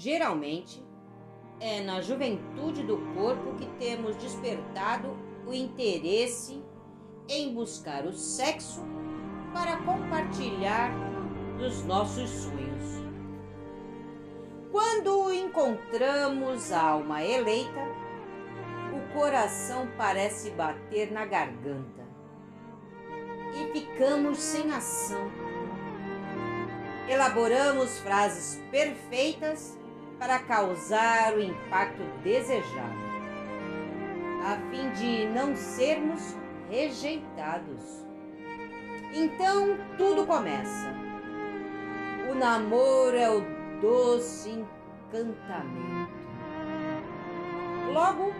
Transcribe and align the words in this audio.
Geralmente, 0.00 0.82
é 1.60 1.82
na 1.82 2.00
juventude 2.00 2.82
do 2.82 2.96
corpo 3.14 3.54
que 3.56 3.66
temos 3.78 4.16
despertado 4.16 5.14
o 5.46 5.52
interesse 5.52 6.64
em 7.28 7.52
buscar 7.52 8.06
o 8.06 8.12
sexo 8.14 8.82
para 9.52 9.76
compartilhar 9.82 10.90
dos 11.58 11.84
nossos 11.84 12.30
sonhos. 12.30 13.04
Quando 14.72 15.34
encontramos 15.34 16.72
a 16.72 16.80
alma 16.80 17.22
eleita, 17.22 17.82
o 18.96 19.12
coração 19.12 19.86
parece 19.98 20.50
bater 20.52 21.12
na 21.12 21.26
garganta 21.26 22.08
e 23.52 23.70
ficamos 23.78 24.38
sem 24.38 24.72
ação. 24.72 25.30
Elaboramos 27.06 27.98
frases 27.98 28.62
perfeitas 28.70 29.78
para 30.20 30.38
causar 30.40 31.32
o 31.32 31.40
impacto 31.40 32.02
desejado, 32.22 32.94
a 34.44 34.58
fim 34.70 34.90
de 34.90 35.26
não 35.28 35.56
sermos 35.56 36.36
rejeitados. 36.68 38.04
Então 39.14 39.78
tudo 39.96 40.26
começa. 40.26 40.94
O 42.30 42.34
namoro 42.34 43.16
é 43.16 43.30
o 43.30 43.40
doce 43.80 44.50
encantamento. 44.50 46.12
Logo, 47.90 48.34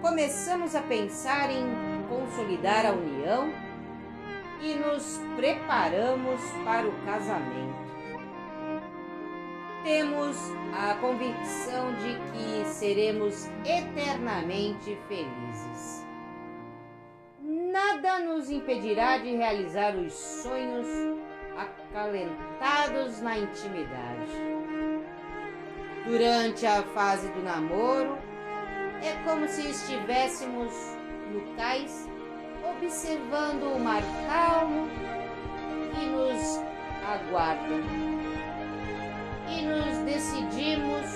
começamos 0.00 0.74
a 0.74 0.80
pensar 0.80 1.50
em 1.50 1.66
consolidar 2.08 2.86
a 2.86 2.92
união 2.92 3.52
e 4.62 4.74
nos 4.74 5.20
preparamos 5.36 6.40
para 6.64 6.88
o 6.88 6.92
casamento 7.04 7.86
temos 9.86 10.36
a 10.74 10.94
convicção 10.94 11.94
de 11.94 12.18
que 12.32 12.64
seremos 12.68 13.46
eternamente 13.64 14.98
felizes. 15.06 16.04
Nada 17.40 18.18
nos 18.18 18.50
impedirá 18.50 19.18
de 19.18 19.36
realizar 19.36 19.94
os 19.94 20.12
sonhos 20.12 20.88
acalentados 21.56 23.22
na 23.22 23.38
intimidade. 23.38 24.32
Durante 26.04 26.66
a 26.66 26.82
fase 26.82 27.28
do 27.28 27.44
namoro, 27.44 28.18
é 29.04 29.12
como 29.24 29.46
se 29.46 29.70
estivéssemos 29.70 30.72
no 31.30 31.54
cais 31.54 32.10
observando 32.76 33.76
o 33.76 33.78
mar 33.78 34.02
calmo 34.26 34.88
que 35.94 36.06
nos 36.06 36.60
aguarda 37.06 38.35
e 39.48 39.62
nos 39.62 39.98
decidimos 40.04 41.06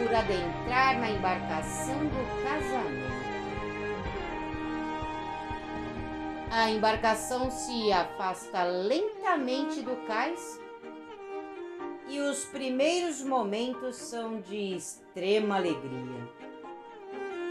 por 0.00 0.14
adentrar 0.14 0.98
na 0.98 1.10
embarcação 1.10 1.98
do 1.98 2.42
casamento. 2.42 3.20
A 6.50 6.68
embarcação 6.68 7.50
se 7.50 7.92
afasta 7.92 8.64
lentamente 8.64 9.82
do 9.82 9.94
cais 10.06 10.60
e 12.08 12.18
os 12.18 12.44
primeiros 12.46 13.22
momentos 13.22 13.94
são 13.94 14.40
de 14.40 14.74
extrema 14.74 15.56
alegria. 15.56 16.28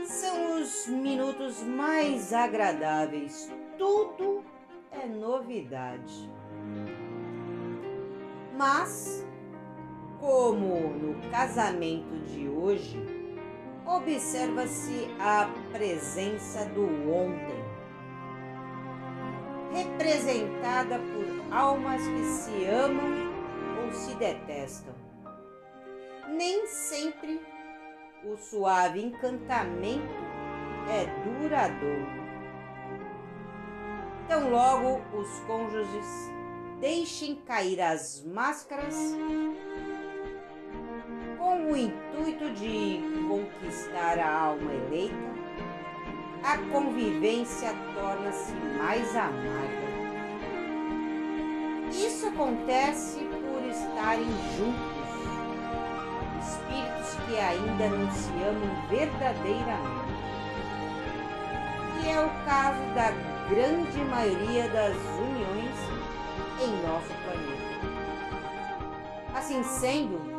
São 0.04 0.62
os 0.62 0.88
minutos 0.88 1.64
mais 1.64 2.34
agradáveis, 2.34 3.50
tudo 3.78 4.44
é 4.92 5.06
novidade. 5.06 6.30
Mas 8.58 9.26
como 10.19 10.89
no 10.89 11.31
casamento 11.31 12.19
de 12.25 12.49
hoje, 12.49 12.99
observa-se 13.85 15.07
a 15.19 15.49
presença 15.71 16.65
do 16.65 16.83
ontem, 17.09 17.63
representada 19.71 20.99
por 20.99 21.55
almas 21.55 22.02
que 22.02 22.23
se 22.25 22.65
amam 22.65 23.31
ou 23.83 23.93
se 23.93 24.13
detestam. 24.15 24.93
Nem 26.27 26.67
sempre 26.67 27.41
o 28.25 28.36
suave 28.37 29.01
encantamento 29.01 30.30
é 30.89 31.05
duradouro. 31.23 32.19
Tão 34.27 34.51
logo 34.51 35.01
os 35.17 35.39
cônjuges 35.41 36.30
deixem 36.80 37.36
cair 37.36 37.81
as 37.81 38.23
máscaras 38.23 38.95
de 42.59 43.02
conquistar 43.27 44.20
a 44.20 44.39
alma 44.47 44.71
eleita, 44.73 45.15
a 46.43 46.58
convivência 46.71 47.73
torna-se 47.93 48.53
mais 48.77 49.15
amarga. 49.15 49.89
Isso 51.92 52.27
acontece 52.27 53.19
por 53.19 53.64
estarem 53.65 54.27
juntos, 54.58 54.99
espíritos 56.42 57.15
que 57.25 57.37
ainda 57.37 57.89
não 57.89 58.11
se 58.11 58.30
amam 58.43 58.87
verdadeiramente. 58.89 60.09
E 62.03 62.09
é 62.09 62.19
o 62.19 62.30
caso 62.45 62.81
da 62.93 63.11
grande 63.49 63.99
maioria 64.09 64.69
das 64.69 64.95
uniões 64.95 65.75
em 66.61 66.71
nosso 66.86 67.14
planeta. 67.23 67.69
Assim 69.33 69.64
sendo, 69.64 70.39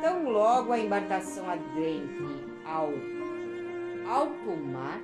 Tão 0.00 0.30
logo 0.30 0.72
a 0.72 0.78
embarcação 0.78 1.50
adentre 1.50 2.46
ao 2.64 2.90
alto 4.08 4.56
mar 4.64 5.02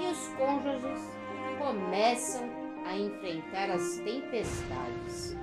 e 0.00 0.06
os 0.12 0.28
cônjuges 0.28 1.00
começam 1.58 2.48
a 2.84 2.96
enfrentar 2.96 3.70
as 3.70 3.96
tempestades. 3.98 5.36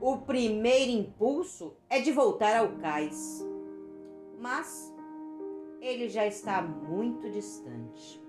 O 0.00 0.18
primeiro 0.18 0.90
impulso 0.90 1.74
é 1.88 2.00
de 2.00 2.10
voltar 2.10 2.56
ao 2.56 2.70
cais, 2.78 3.46
mas 4.40 4.92
ele 5.80 6.08
já 6.08 6.26
está 6.26 6.60
muito 6.60 7.30
distante. 7.30 8.20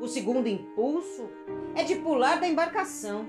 O 0.00 0.08
segundo 0.08 0.48
impulso 0.48 1.28
é 1.74 1.84
de 1.84 1.96
pular 1.96 2.40
da 2.40 2.48
embarcação. 2.48 3.26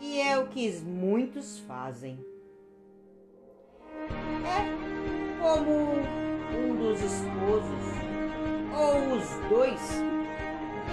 E 0.00 0.18
é 0.18 0.36
o 0.36 0.48
que 0.48 0.68
muitos 0.80 1.60
fazem 1.60 2.31
é 4.44 5.40
como 5.40 5.98
um 6.54 6.76
dos 6.76 7.00
esposos 7.00 7.92
ou 8.74 9.16
os 9.16 9.28
dois 9.48 10.02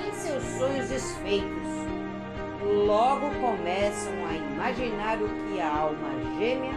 em 0.06 0.12
seus 0.14 0.44
sonhos 0.58 0.90
desfeitos. 0.90 1.70
Logo 2.86 3.30
começam 3.42 4.14
a 4.28 4.36
imaginar 4.36 5.18
o 5.22 5.30
que 5.30 5.62
a 5.62 5.70
alma 5.70 6.10
gêmea 6.38 6.74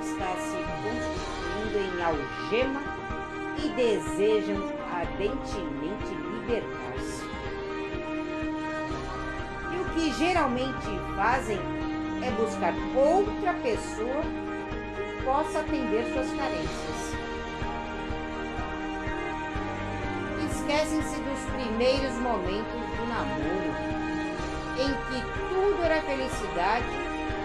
está 0.00 0.34
se 0.36 0.56
constituindo 0.82 1.78
em 1.78 2.02
algema 2.02 2.80
e 3.58 3.68
desejam 3.70 4.62
ardentemente 4.92 6.14
libertar-se. 6.32 7.24
E 9.72 9.80
o 9.80 9.84
que 9.94 10.12
geralmente 10.12 10.86
fazem 11.16 11.58
é 12.22 12.30
buscar 12.32 12.74
outra 12.94 13.54
pessoa 13.54 14.49
possa 15.30 15.60
atender 15.60 16.12
suas 16.12 16.28
carências. 16.32 17.14
Esquecem-se 20.50 21.20
dos 21.20 21.40
primeiros 21.52 22.14
momentos 22.14 22.80
do 22.96 23.06
namoro, 23.06 23.70
em 24.74 24.90
que 25.06 25.20
tudo 25.48 25.84
era 25.84 26.02
felicidade 26.02 26.84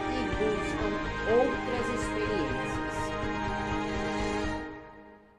e 0.09 0.19
buscam 0.33 0.89
outras 1.37 1.85
experiências. 2.01 2.95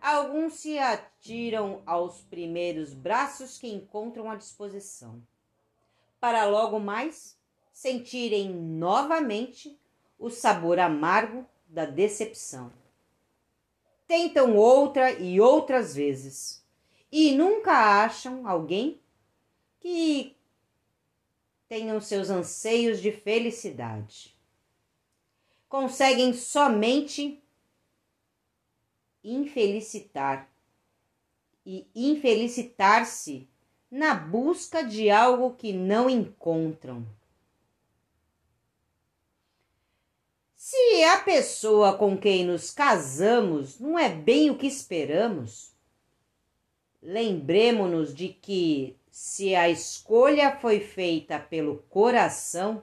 Alguns 0.00 0.52
se 0.52 0.78
atiram 0.78 1.82
aos 1.84 2.22
primeiros 2.22 2.94
braços 2.94 3.58
que 3.58 3.66
encontram 3.66 4.30
à 4.30 4.36
disposição, 4.36 5.20
para 6.20 6.44
logo 6.44 6.78
mais 6.78 7.36
sentirem 7.72 8.54
novamente 8.54 9.76
o 10.16 10.30
sabor 10.30 10.78
amargo 10.78 11.44
da 11.66 11.84
decepção. 11.84 12.72
Tentam 14.06 14.56
outra 14.56 15.12
e 15.12 15.40
outras 15.40 15.94
vezes 15.94 16.64
e 17.10 17.32
nunca 17.32 17.72
acham 18.04 18.46
alguém 18.46 19.00
que 19.80 20.36
tenham 21.68 22.00
seus 22.00 22.30
anseios 22.30 23.00
de 23.00 23.10
felicidade. 23.12 24.36
Conseguem 25.68 26.32
somente 26.32 27.42
infelicitar 29.22 30.48
e 31.64 31.86
infelicitar-se 31.94 33.48
na 33.90 34.14
busca 34.14 34.82
de 34.82 35.10
algo 35.10 35.54
que 35.54 35.72
não 35.72 36.08
encontram. 36.08 37.04
Se 40.68 41.04
a 41.04 41.18
pessoa 41.18 41.96
com 41.96 42.18
quem 42.18 42.44
nos 42.44 42.72
casamos 42.72 43.78
não 43.78 43.96
é 43.96 44.08
bem 44.08 44.50
o 44.50 44.58
que 44.58 44.66
esperamos, 44.66 45.72
lembremos-nos 47.00 48.12
de 48.12 48.30
que, 48.30 48.98
se 49.08 49.54
a 49.54 49.68
escolha 49.68 50.58
foi 50.58 50.80
feita 50.80 51.38
pelo 51.38 51.84
coração, 51.88 52.82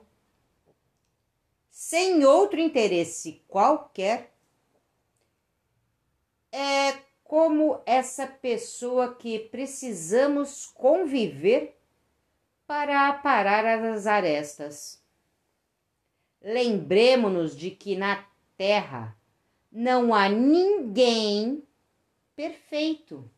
sem 1.70 2.24
outro 2.24 2.58
interesse 2.58 3.42
qualquer, 3.46 4.32
é 6.50 6.94
como 7.22 7.82
essa 7.84 8.26
pessoa 8.26 9.14
que 9.14 9.38
precisamos 9.38 10.64
conviver 10.68 11.78
para 12.66 13.10
aparar 13.10 13.66
as 13.66 14.06
arestas. 14.06 15.03
Lembremos-nos 16.46 17.56
de 17.56 17.70
que 17.70 17.96
na 17.96 18.22
Terra 18.54 19.16
não 19.72 20.12
há 20.12 20.28
ninguém 20.28 21.66
perfeito 22.36 23.30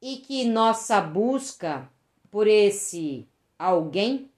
e 0.00 0.16
que 0.16 0.46
nossa 0.46 1.02
busca 1.02 1.86
por 2.30 2.46
esse 2.46 3.28
alguém 3.58 4.30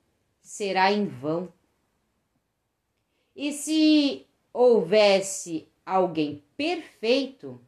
será 0.42 0.90
em 0.90 1.06
vão. 1.06 1.48
E 3.36 3.52
se 3.52 4.26
houvesse 4.52 5.68
alguém 5.86 6.42
perfeito, 6.56 7.60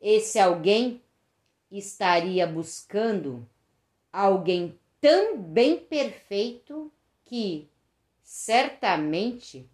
esse 0.00 0.40
alguém 0.40 1.00
estaria 1.70 2.48
buscando 2.48 3.48
alguém 4.12 4.76
também 5.00 5.78
perfeito 5.78 6.92
que 7.24 7.70
certamente 8.22 9.70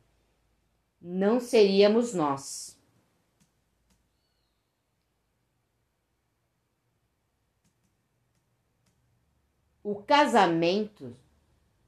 não 1.00 1.38
seríamos 1.38 2.14
nós. 2.14 2.78
O 9.82 10.02
casamento 10.02 11.16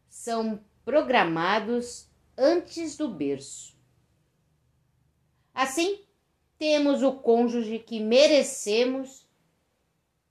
são 0.08 0.64
programados 0.84 2.08
antes 2.36 2.96
do 2.96 3.08
berço. 3.12 3.76
Assim, 5.52 6.02
temos 6.56 7.02
o 7.02 7.12
cônjuge 7.12 7.78
que 7.78 8.00
merecemos 8.00 9.28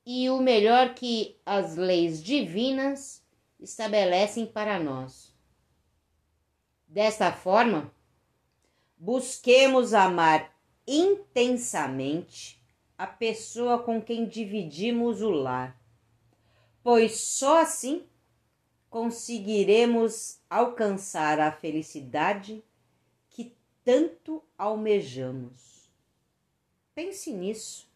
e 0.05 0.29
o 0.29 0.39
melhor 0.39 0.95
que 0.95 1.39
as 1.45 1.75
leis 1.75 2.23
divinas 2.23 3.23
estabelecem 3.59 4.45
para 4.45 4.79
nós. 4.79 5.28
Desta 6.89 7.31
forma, 7.31 7.93
busquemos 8.97 9.93
amar 9.93 10.51
intensamente 10.87 12.59
a 12.97 13.05
pessoa 13.05 13.77
com 13.83 14.01
quem 14.01 14.27
dividimos 14.27 15.21
o 15.21 15.29
lar, 15.29 15.79
pois 16.81 17.19
só 17.21 17.61
assim 17.61 18.07
conseguiremos 18.89 20.41
alcançar 20.49 21.39
a 21.39 21.51
felicidade 21.51 22.63
que 23.29 23.55
tanto 23.83 24.43
almejamos. 24.57 25.91
Pense 26.95 27.31
nisso. 27.31 27.88